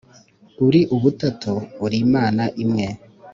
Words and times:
Uri 0.65 0.81
Ubutatu 0.95 1.51
uri 1.85 1.97
Imana 2.05 2.43
imwe 2.63 2.87